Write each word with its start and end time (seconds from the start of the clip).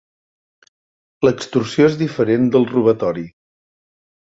L'extorsió 1.29 1.93
és 1.93 2.01
diferent 2.03 2.51
del 2.59 2.69
robatori. 2.77 3.31